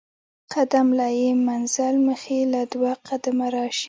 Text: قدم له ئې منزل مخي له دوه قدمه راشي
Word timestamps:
قدم 0.55 0.87
له 0.99 1.07
ئې 1.17 1.29
منزل 1.47 1.93
مخي 2.07 2.39
له 2.53 2.61
دوه 2.73 2.93
قدمه 3.07 3.47
راشي 3.55 3.79